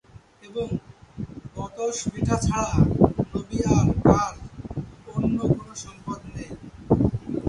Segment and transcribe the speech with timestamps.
[1.55, 2.73] বসতভিটা ছাড়া
[3.31, 4.33] নবীয়ার কার
[5.13, 6.49] অন্য কোনো সম্পদ নেই?